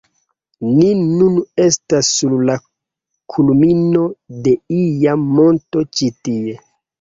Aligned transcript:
Ni 0.67 0.85
nun 1.09 1.35
estas 1.65 2.09
sur 2.13 2.33
la 2.51 2.55
kulmino 3.35 4.07
de 4.49 4.55
ia 4.79 5.15
monto 5.35 5.85
ĉi 6.01 6.11
tie 6.25 6.59